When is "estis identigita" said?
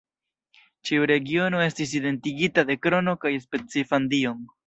1.65-2.65